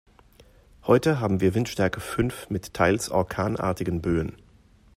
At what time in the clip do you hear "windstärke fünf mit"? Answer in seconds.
1.53-2.73